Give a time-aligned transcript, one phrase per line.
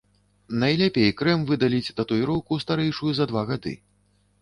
[0.63, 3.81] Найлепей крэм выдаліць татуіроўку, старэйшую за два гады.